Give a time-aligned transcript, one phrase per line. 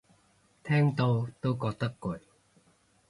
[0.63, 2.19] 聽到都覺得攰